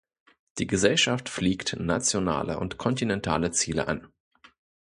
[0.57, 4.07] Die Gesellschaft fliegt nationale und kontinentale Ziele an.